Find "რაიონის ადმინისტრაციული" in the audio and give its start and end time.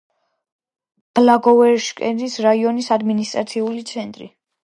2.45-3.85